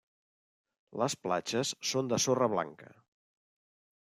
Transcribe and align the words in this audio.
Les 1.01 1.15
platges 1.25 1.75
són 1.91 2.11
de 2.15 2.21
sorra 2.27 2.49
blanca. 2.55 2.91